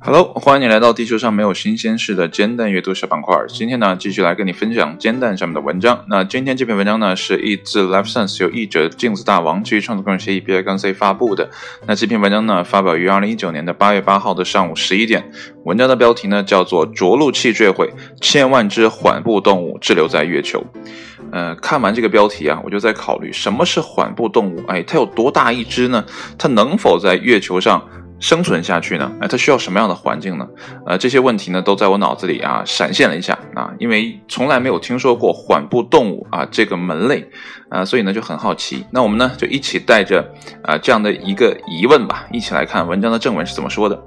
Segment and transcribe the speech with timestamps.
[0.00, 3.36] Hello，欢迎你来到地球上没有新鲜事的煎蛋阅读小板块。
[3.48, 6.04] 今天呢，继续来跟你分享煎蛋上面的文章。
[6.08, 11.50] 那今天这篇文章呢，是译自 Life Sense，由译者镜子大王基于创作个人协议 B I 杠 C 发布的。
[11.86, 15.30] 那这篇文章呢，发表于二零一九年的八月八号的上午十一点。
[15.64, 20.64] 文章的标题呢，叫做“着陆器坠毁，千万只缓步动物滞留在月球”。
[21.34, 24.62] 呃，看完这个标题啊，我就在考虑什么是缓步动物？
[24.68, 26.04] 哎，它有多大一只呢？
[26.38, 27.82] 它能否在月球上？
[28.24, 29.12] 生存下去呢？
[29.20, 30.48] 哎，它需要什么样的环境呢？
[30.86, 37.28] 呃，这些问题呢，都在我脑子里啊闪现了一下啊，因为从来没有听说过缓步动物啊这个门类
[37.68, 38.82] 啊，所以呢就很好奇。
[38.90, 40.26] 那我们呢就一起带着
[40.62, 44.02] 啊这样的一个疑问吧，一起来看文章的正文是怎么说的。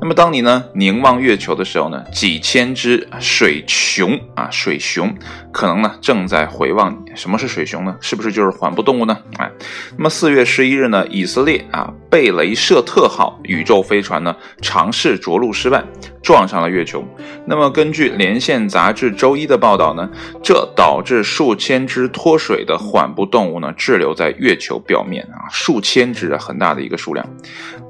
[0.00, 5.14] 那么当你呢凝望月球的时候呢，几千只水熊啊水熊
[5.52, 7.09] 可能呢正在回望你。
[7.14, 7.96] 什么是水熊呢？
[8.00, 9.16] 是不是就是缓步动物呢？
[9.38, 9.50] 哎，
[9.96, 13.38] 那么四月十一日呢，以色列啊贝雷舍特号。
[13.44, 15.82] 宇宙飞船呢尝试着陆失败，
[16.22, 17.02] 撞上了月球。
[17.46, 20.08] 那么根据连线杂志周一的报道呢，
[20.42, 27.26] 这导致数千只脱水的缓步动物呢滞留在月球表面啊，数千只啊，很大的一个数量。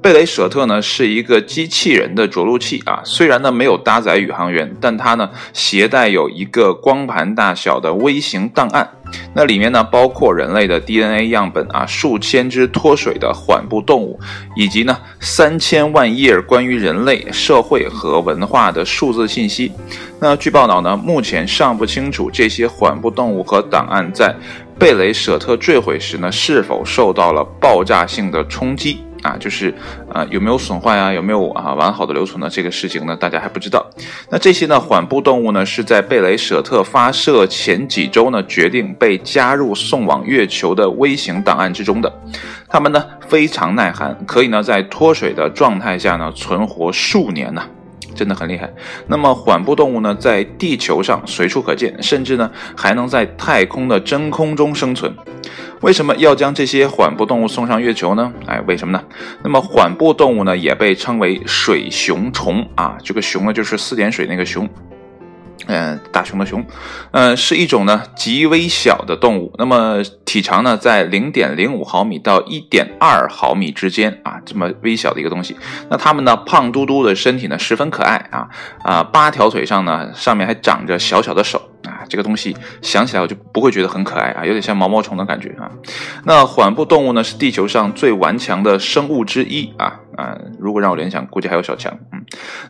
[0.01, 8.89] 贝雷舍特呢是一个机器人的着陆器啊，虽然呢没有搭载宇航员，但它呢携带有一个光盘大小的微型档案。
[9.34, 14.19] 那里面呢，包括人类的 DNA 样本啊，数千只脱水的缓步动物，
[14.56, 19.72] 以及呢三千万页关于人类社会和文化的数字信息。
[20.20, 24.34] 那据报道呢，目前尚不清楚这些缓步动物和档案在
[24.78, 29.03] 贝雷舍特坠毁时呢，是否受到了爆炸性的冲击。
[29.23, 29.75] 啊，就是
[30.13, 31.13] 啊，有没有损坏啊？
[31.13, 32.49] 有没有啊完好的留存呢？
[32.51, 33.85] 这个事情呢，大家还不知道。
[34.31, 42.12] 那这些呢，缓步动物呢，是在贝雷舍特发射前几周呢，决定被加入送往月球的微型档案之中的。
[42.69, 47.62] 它们呢，非常耐寒，可以呢，在脱水的状态下呢，存活数年呢。
[48.12, 48.69] 真的很厉害。
[49.06, 55.15] 那么缓步动物呢，在地球上随处可见，甚至呢还能在太空的真空中生存。
[55.81, 58.33] 为什么要将这些缓步动物送上月球呢？
[58.47, 59.05] 哎，为什么呢？
[59.43, 62.97] 那么缓步动物呢，也被称为水熊虫啊。
[63.03, 64.69] 这个熊呢，就是四点水那个熊。
[65.66, 66.65] 嗯，大熊的熊，
[67.12, 75.55] 嗯，是一种呢极微小的动物，那么体长呢在零点零五毫米到一点二毫米之间啊，这么微小的一个东西。
[75.91, 78.49] 那它们呢胖嘟嘟的身体呢十分可爱啊
[78.82, 81.61] 啊，八条腿上呢上面还长着小小的手。
[82.10, 85.71] 这个东西想起来我就不会觉得很可爱啊，有点像毛毛虫的感觉啊。
[86.25, 90.38] 那缓步动物呢，是地球上最顽强的生物之一啊啊！
[90.58, 92.22] 如果让我联想，估计还有小强，嗯，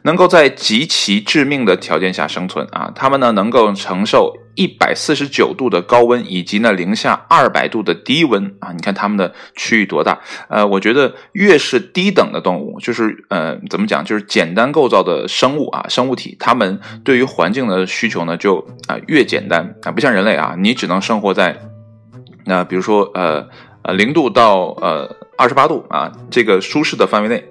[0.02, 2.92] 能够在极其致命的条件下生存啊。
[2.94, 4.32] 它们呢，能够承受。
[4.56, 8.72] 一百四十九度的高温，以及呢零下二百度的低温啊！
[8.72, 10.18] 你看它们的区域多大？
[10.48, 21.56] 呃，我觉得越是低等的动物，就是呃怎么讲，就是简单构造的生物啊，生物体，它们对于环境的需求呢就啊越简单啊，不像人类啊，你只能生活在
[22.44, 23.48] 那比如说呃
[23.82, 25.08] 呃零度到呃
[25.40, 27.42] 二十八度啊这个舒适的范围内。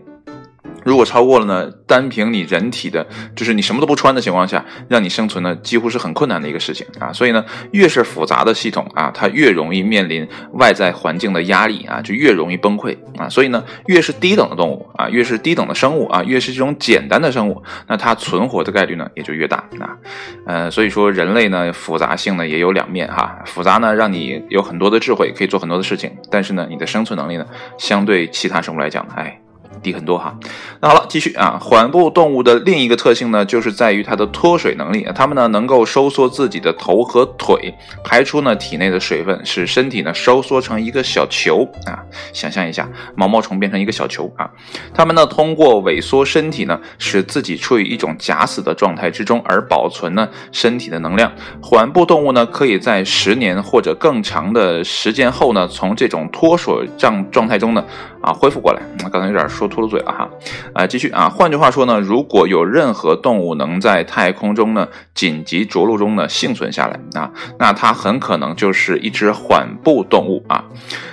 [0.89, 1.69] 如果超过了呢？
[1.85, 3.05] 单凭你人体的，
[3.35, 7.13] 就是你什么都不穿的情况下，让你生存呢，几乎是很困难的一个事情啊。
[7.13, 13.29] 所以呢，越是复杂的系统啊，它越容易面临外在环境的压力啊，就越容易崩溃啊。
[13.29, 19.97] 所以呢，越是低等的动物啊，越是低等的生物啊，越是这种简单的生物，那它存活的概率呢也就越大啊。
[20.45, 23.39] 呃，所以说人类呢，复杂性呢也有两面哈。
[23.45, 27.45] 复杂呢，让你有很多的智慧，可以做很多的事情，但是呢，你的生存能力呢，
[27.77, 29.39] 相对其他生物来讲，哎。
[29.81, 30.35] 低很多哈，
[30.81, 31.57] 那好了，继续啊。
[31.61, 35.05] 缓步动物的另一个特性呢，就是在于它的脱水能力。
[35.15, 37.73] 它们呢能够收缩自己的头和腿，
[38.03, 41.99] 排出呢体内的水分，使身体呢收缩成一个小球啊。
[42.33, 44.49] 想象一下，毛毛虫变成一个小球啊。
[44.93, 51.31] 它们呢通过萎缩身体呢，使自己处于一种假死的状态之中，而保存呢身体的能量。
[51.61, 57.83] 缓步动物呢可以在十年或者更长的时间后呢，从这种脱水状状态中呢
[58.21, 58.81] 啊恢复过来。
[58.99, 59.69] 那刚才有点说。
[59.69, 60.27] 秃噜嘴了哈，
[60.73, 61.29] 啊，继续啊。
[61.29, 67.29] 换句话说呢，如果有任何动物能在太空中呢紧急着陆中呢幸存下来啊，
[67.59, 70.65] 那它很可能就是一只缓步动物啊。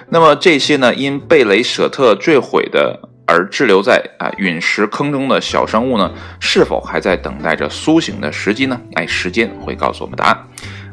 [0.08, 6.10] 那么这些呢因贝雷舍特坠毁的而滞留在啊陨石坑中的小生物呢，
[6.40, 8.80] 是否还在等待着苏醒的时机呢？
[8.94, 10.38] 哎，时间会告诉我们答案。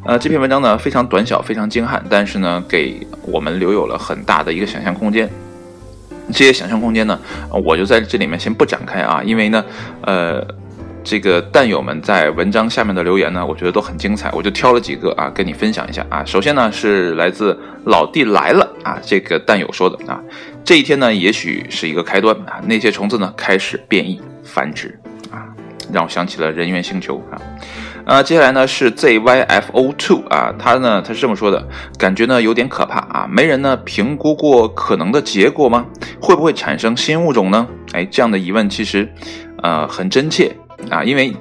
[0.06, 5.30] 呃，这篇文章呢非常短小，非常精悍，但是呢给我们留有了很大的一个想象空间。
[6.34, 7.18] 这些想象空间呢，
[7.64, 9.64] 我就在这里面先不展开啊，因为呢，
[10.02, 10.46] 呃，
[11.04, 16.26] 这个蛋友们在文章下面的留言呢，我觉得都很精彩，我就挑了几个啊，跟你分享一下啊。
[16.26, 20.20] 首先呢，是来自老弟来了啊，这个蛋友说的啊，
[20.66, 25.00] 这一天呢，也许是一个开端啊，那些虫子呢开始变异繁殖
[25.30, 25.46] 啊，
[25.92, 27.38] 让我想起了人猿星球啊。
[28.06, 31.66] 啊，接下来呢是 ZYFO Two 啊，他呢他是这么说的，
[31.98, 35.86] 感觉呢有点可怕啊，没人呢评估过可能的结果吗？
[36.22, 37.66] 会不会产生新物种呢？
[37.94, 39.10] 哎，这样的疑问其实，
[39.62, 40.54] 呃，很真切
[40.90, 41.34] 啊，因为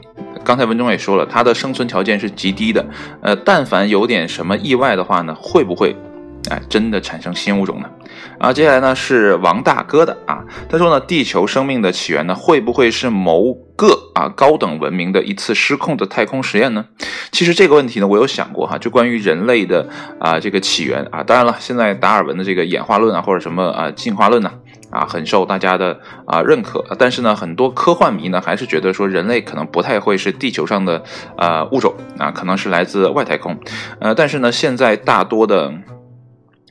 [0.44, 2.86] 刚才文中也说了，它的生存条件是极低的，
[3.22, 5.96] 呃，但凡有点什么意外的话呢，会不会？
[6.52, 7.88] 哎，真的产生新物种呢？
[8.38, 16.84] 啊，接下来呢是王大哥的啊，他说呢，地球生命的起源呢，会不会是某个啊高等文明的一次失控的太空实验呢？
[17.30, 19.88] 其实这个问题呢，我有想过哈，就关于人类的
[20.20, 24.52] 啊这个起源啊，当然了，现在达尔文的这个演化论啊，或者什么啊进化论呢，
[24.90, 31.02] 啊很受大家的啊认可，但是呢，很多科幻迷呢还是觉得说人类可能不太会是地球上的
[31.34, 33.58] 啊物种啊，可能是来自外太空，
[34.00, 35.72] 呃，但是呢，现在大多的。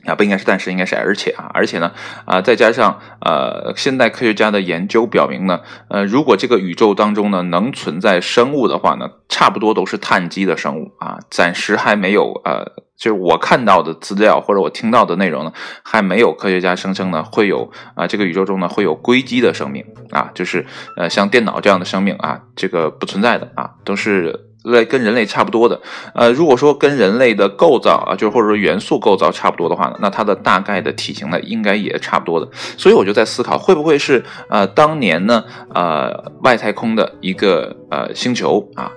[0.04, 1.92] 啊，不应该是，但是应该是而且啊，而且呢，
[2.24, 12.64] 啊，再加上呃，现代科学家的研究表明呢，呃，如果这个宇宙当中呢能存在生物的话呢，差不多都是碳基的生物啊，暂时还没有呃，
[12.96, 15.52] 就是我看到的资料或者我听到的内容呢，
[15.84, 20.66] 还没有科学家声称呢会有啊，这个宇宙中呢会有硅基的生命啊，就是
[20.96, 24.48] 呃像电脑这样的生命啊，这个不存在的啊，都是。
[24.64, 25.80] 类跟人类差不多的，
[26.14, 32.48] 呃，如果说跟人类的构造啊，就是或者说元素构造差不多的话呢，那它的大概的体型呢，应该也差不多的。
[32.76, 35.42] 所以我就在思考，会不会是呃当年呢，
[35.74, 38.90] 呃外太空的一个呃星球啊，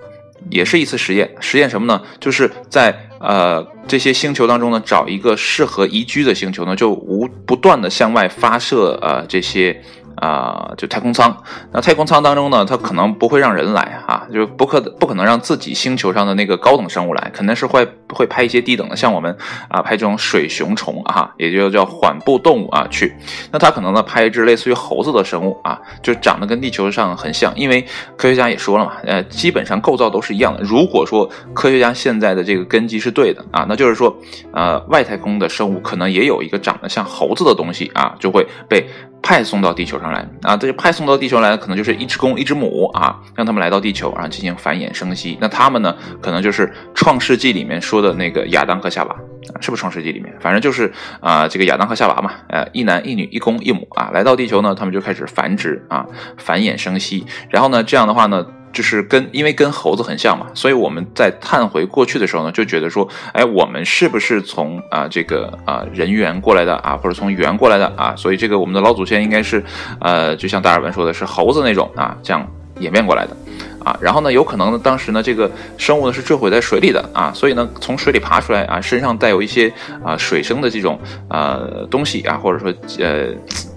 [0.52, 2.02] 也是一次实验，实验什么呢？
[2.20, 9.82] 就是在呃这些星球当中呢，找一个适合宜居的星球呢，就无不断的向外发射呃这些。
[10.16, 11.36] 啊，就太空舱，
[11.72, 19.36] 那太空舱当中呢，它可能不会让人来啊，就不可不可能让自己星球上的那个高等生物来，肯定是会会拍一些低等的，像我们
[19.68, 23.14] 啊拍这种水熊虫啊，也就叫缓步动物啊去。
[23.52, 27.86] 那它可能呢拍一只类似于猴子的生物啊，就长得跟地球上很像，因为
[28.18, 30.62] 科学家也说了嘛，呃，基本上构造都是一样的。
[30.62, 34.16] 如果说科学家现在的这个根基是对的啊，那就是说，
[34.54, 38.86] 呃，外太空的生物可能也有一个长得像猴子的东西啊，就会被。
[39.22, 45.36] 派送到地球上来啊，这派送到地球来的可能就是一只公一只母啊，让他们来到地球，然后进行繁衍生息。
[45.42, 49.16] 那他们呢，可能就是《创世纪》里面说的的那个亚当和夏娃，
[49.60, 50.34] 是不是《创世纪》里面？
[50.40, 56.06] 反正就是啊，这个亚当和夏娃嘛，呃，一男一女，一公一母啊，来到地球呢，他们就开始繁殖啊，
[56.38, 57.26] 繁衍生息。
[57.50, 58.46] 然后呢，这样的话呢。
[58.76, 68.14] 就是跟因为跟猴子很像嘛，所以我们在探回过去的时候呢，就觉得说，哎，我们是不是从啊这个啊人猿过来的啊，或者从猿过来的啊？
[68.18, 69.64] 所以这个我们的老祖先应该是，
[70.02, 72.46] 呃，就像达尔文说的是猴子那种啊，这样
[72.80, 73.38] 演变过来的
[73.86, 73.98] 啊。
[74.02, 79.72] 然后呢，有可能呢，当时呢这个生物呢是坠毁在水里的啊，所以呢从水里爬出来啊，身上带有一些
[80.04, 81.00] 啊水生的这种
[81.30, 83.28] 啊东西啊，或者说呃。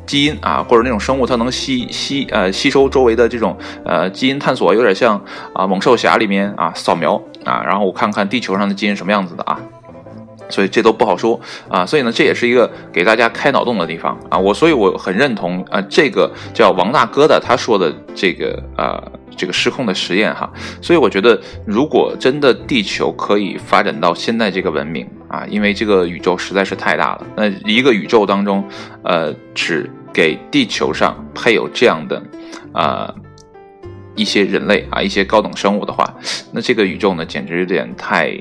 [0.09, 5.23] 基因啊，或者那种生物，它能吸吸呃吸收周围的这种呃基因探索，有点像
[5.53, 9.61] 啊猛兽侠里面啊扫描啊，然后我看看地球上的基因什么样子的啊，
[10.49, 19.01] 所以这都不好说啊，所以呢这也是一个给大家开脑洞的地方啊，我所以我很认同啊这个叫王大哥的他说的这个呃
[19.37, 20.51] 这个失控的实验哈，
[20.81, 28.65] 所以我觉得如果真的地球可以发展到现在这个文明啊，因为这个宇宙实在是太大了，那一个宇宙当中
[29.05, 32.23] 呃只给地球上配有这样的，
[32.73, 33.15] 啊，
[34.17, 36.13] 一些人类啊，一些高等生物的话，
[36.53, 38.37] 那这个宇宙呢，简直有点太。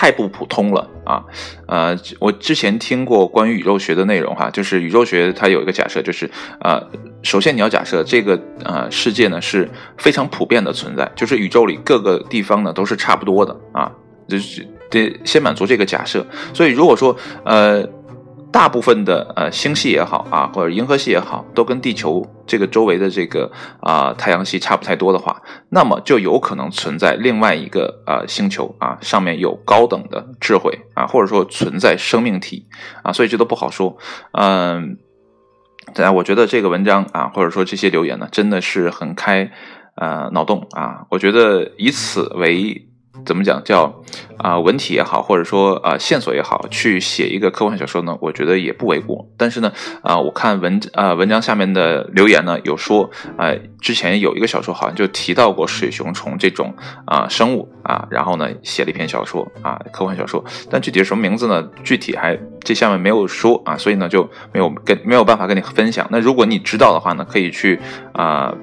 [0.00, 1.22] 太不普通了啊！
[1.66, 6.30] 呃，我之前听过关于宇宙学的内容哈，就是宇宙学它有一个假设，就是
[6.62, 6.82] 呃，
[7.22, 13.92] 首先你要假设这个呃世界呢是非常普遍的存在，就是宇宙里各个地方呢都是差不多的啊，
[14.26, 16.26] 就是得先满足这个假设。
[16.54, 17.14] 所以如果说
[17.44, 17.86] 呃。
[18.52, 32.66] 大部分的呃星系也好啊，或者银河系也好，都跟地球这个周围的这个啊太阳系差不太多的话，那么就有可能存在另外一个呃星球啊，上面有高等的智慧啊，或者说存在生命体
[33.04, 33.96] 啊，所以这都不好说。
[34.32, 34.98] 嗯，
[35.94, 39.50] 大家我觉得这个文章啊，或者说这些留言呢，真的是很开
[39.94, 42.89] 呃脑洞啊，我觉得以此为。
[43.24, 44.02] 怎么讲叫
[44.38, 48.16] 啊文体也好，或者说啊线索也好，去写一个科幻小说呢？
[48.20, 49.28] 我觉得也不为过。
[49.36, 49.72] 但是呢，
[50.02, 56.74] 啊我看文啊文章下面的留言呢，有说啊之前有一个小说好像就提到过水熊虫这种
[57.04, 61.62] 啊生物啊，然后呢写了一篇小说啊科幻小说，但具体是什么名字呢？
[61.84, 66.06] 具体还这下面没有说啊，所以呢就没有跟没有办法跟你分享。
[66.10, 67.78] 那如果你知道的话呢，可以去
[68.12, 68.54] 啊。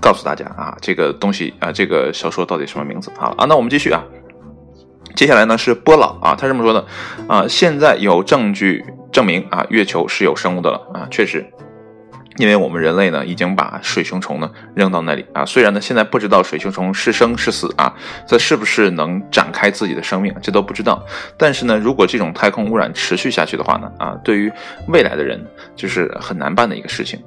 [0.00, 3.10] 告诉大家啊，这个东西啊，这个小说到底什么名字？
[3.16, 4.04] 好啊，那我们继续啊。
[5.14, 6.84] 接下来呢是波老啊，他这么说的
[7.28, 11.46] 啊，现在有证据证明啊，月球是有生物的了啊，确实。
[12.36, 15.44] 因为我们人类呢，已经把水熊虫呢扔到那里啊。
[15.44, 17.94] 虽然呢，现在不知道水熊虫是生是死啊，
[18.26, 21.04] 这是不是能展开自己的生命，这都不知道。
[21.36, 24.52] 但是呢，如果这种太空污染持续下去的话呢，啊，对于
[24.88, 25.44] 未来的人
[25.76, 27.20] 就是很难办的一个事情。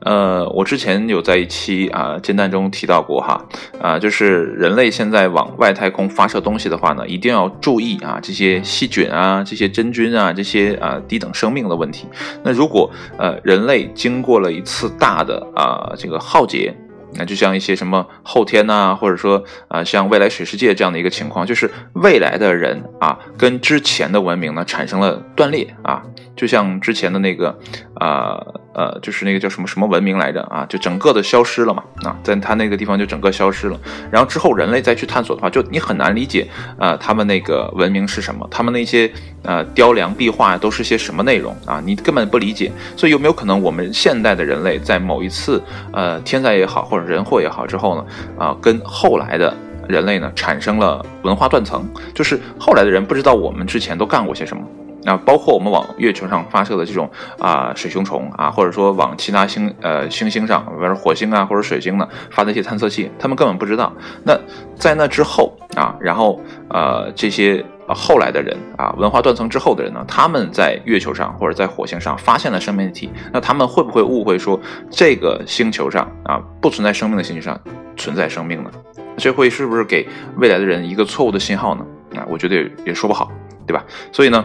[0.00, 3.44] 呃，我之前有在一期啊煎蛋中提到过哈，
[3.80, 12.06] 啊，就是人类现在往外太空发射东西的话呢，一定要注意啊这些细菌啊、这些真菌啊、这些啊低等生命的问题。
[12.42, 16.74] 那如果呃人类经过了一次大的啊这个浩劫。
[17.16, 26.02] 那就像一些什么后天呐，或者说啊，像未来水世界这样的一个情况，就是未来的人啊，跟之前的文明呢产生了断裂啊，
[26.34, 27.56] 就像之前的那个
[28.00, 28.44] 啊，
[28.74, 33.80] 呃就是那个叫什么什么文明来着啊，就整个的消失了嘛啊，在他那个地方就整个消失了。
[34.10, 36.46] 然后之后人类再去探索的话，就你很难理解
[36.78, 39.10] 啊，他们那个文明是什么，他们那些
[39.42, 42.70] 呃雕梁壁画都是些什么内容啊，你根本不理解。
[42.96, 45.62] 所以有没有可能我们现代的人类在某一次
[45.92, 48.04] 呃天灾也好，或者人祸也好，之后呢，
[48.38, 49.54] 啊，跟后来的
[49.88, 54.62] 人类呢产生了文化断层，就是后来的人不知道我们之前都干过些什么，
[55.04, 63.92] 啊，包括我们往月球上发射的这种啊水熊虫啊，或者说往其他星呃星星上，比如说火星啊或者水星呢发那些探测器，他们根本不知道。
[64.24, 64.38] 那
[64.76, 67.64] 在那之后啊，然后呃这些。
[67.88, 74.58] 后来的人啊，文化断层之后的人呢，他们在月球上或者在火星上发现了生命体，那他们会不会误会说
[74.90, 77.60] 这个星球上啊不存在生命的星球上
[77.94, 78.70] 存在生命呢？
[79.18, 80.08] 这会是不是给
[80.38, 81.84] 未来的人一个错误的信号呢？
[82.16, 83.30] 啊，我觉得也也说不好，
[83.66, 83.84] 对吧？
[84.10, 84.42] 所以呢，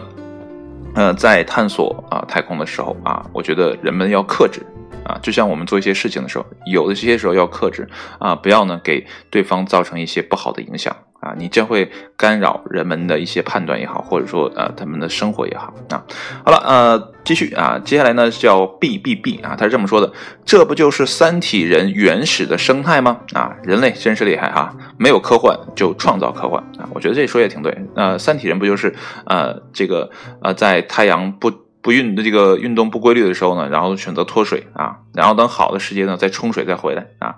[0.94, 4.60] 呃，在探索啊太空的时候啊，我觉得人们要克制
[5.04, 10.94] 啊，就像我们做一些事情的时候，有的些时候要克制啊，不要呢给对方造成一些不好的影响。
[11.20, 16.02] 啊，你将会干扰人们的一些判断也好，或者说呃他们的生活也好啊。
[16.44, 20.10] 好了，呃，继续啊，接下来呢叫 B B B 啊，他是这么说的，
[20.46, 23.20] 这不就是三体人原始的生态吗？
[23.34, 27.86] 啊，人类真是厉害哈，没有科幻就创造科幻啊，我觉得这说也挺对。
[27.94, 28.94] 呃，三体人不就是
[29.26, 30.10] 呃这个
[30.42, 37.36] 呃在太阳不不运的这个运动不规律的时候呢，然后选择脱水啊，然后等好的时间呢再冲水再回来啊，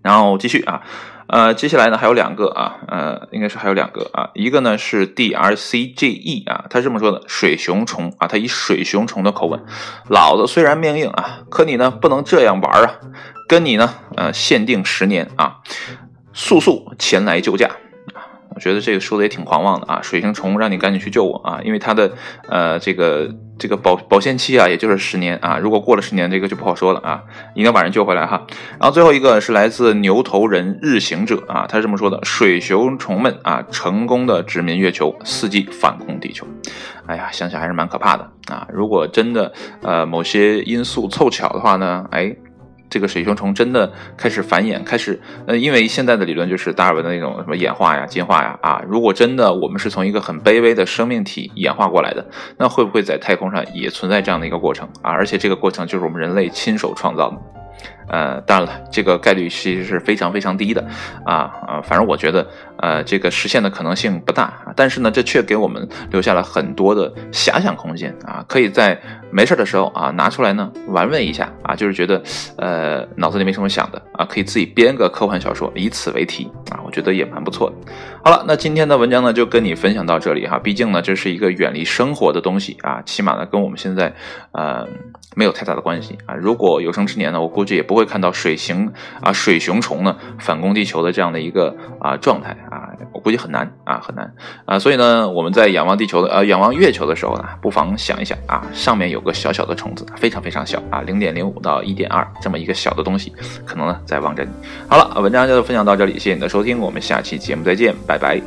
[0.00, 0.82] 然后继续啊。
[1.28, 9.64] 呃，接下来呢还有两个啊，呃，应该是还有两个啊，一个呢是 D R C G E 啊，他这么说的，水熊虫啊，他以水熊虫的口吻，
[10.08, 12.94] 老子虽然命硬啊，可你呢不能这样玩啊，
[13.48, 15.58] 跟你呢呃限定十年啊，
[16.32, 17.70] 速速前来救驾。
[18.62, 20.00] 觉得这个说的也挺狂妄的啊！
[20.00, 21.60] 水星虫让你赶紧去救我啊！
[21.64, 22.12] 因为它的
[22.48, 23.28] 呃这个
[23.58, 25.58] 这个保保鲜期啊，也就是十年啊。
[25.58, 27.24] 如果过了十年，这个就不好说了啊！
[27.54, 28.46] 一定要把人救回来哈。
[28.78, 36.46] 然后最后一个是来自牛头人日行者啊，他是这么说的：水熊虫们啊，成功的殖民月球，伺机反攻地球。
[37.06, 38.68] 哎呀，想想还是蛮可怕的啊！
[38.72, 39.52] 如果真的
[39.82, 42.32] 呃某些因素凑巧的话呢，哎。
[42.92, 48.82] 这个水熊虫真的开始繁衍，开始呃，因为现在的理论就是达尔文的那种什么演化呀、进化呀啊。
[48.86, 52.22] 如果真的我们是从一个很卑微的生命体演化过来的，
[52.58, 55.10] 那会不会在太空上也存在这样的一个过程啊？
[55.10, 57.61] 而且这个过程就是我们人类亲手创造的。
[58.08, 60.84] 呃，当然了，这个概率其实是非常非常低的，
[61.24, 62.46] 啊啊，反正我觉得，
[62.76, 72.22] 呃，这个实现的可能性不大，但是呢，这却给我们留下了很多的遐想空间啊，可以在没事的时候啊拿出来呢玩味一下啊，就是觉得，
[72.56, 77.76] 呃，脑子里没什么想的啊，可以自己编个科幻小说，以此为题啊，我觉得也蛮不错的。
[78.22, 84.12] 好了，那今天的文章呢就跟你分享到这里哈，毕竟呢这是一个远离生活的东西啊，起码呢跟我们现在，
[84.52, 84.86] 呃。
[85.34, 86.34] 没有太大的关系啊！
[86.34, 94.32] 如果有生之年呢，我估计也不会看到水形啊水熊虫呢反攻地球的这样的一个啊状态啊，我估计很难啊很难
[94.64, 94.78] 啊！
[94.78, 103.32] 所以呢，我们在仰望地球的呃仰望月球的时候呢，不妨想一想啊，上面有个小小的虫子，非常非常小啊，零点零五到一点二这么一个小的东西，
[103.64, 104.50] 可能呢在望着你。
[104.88, 108.40] 好了，文章就分享到这里，谢谢你的收听，我们下期节目再见，拜拜。